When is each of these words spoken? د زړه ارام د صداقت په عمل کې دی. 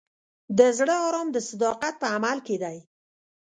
د 0.57 0.59
زړه 0.77 0.95
ارام 1.07 1.27
د 1.31 1.37
صداقت 1.49 1.93
په 2.01 2.07
عمل 2.15 2.37
کې 2.47 2.55
دی. 2.63 2.77